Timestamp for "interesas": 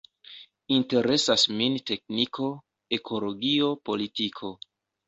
0.77-1.43